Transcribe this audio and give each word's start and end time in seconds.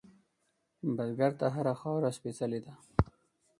بزګر 0.95 1.31
ته 1.39 1.45
هره 1.55 1.73
خاوره 1.79 2.11
سپېڅلې 2.17 2.59
ده 2.65 2.73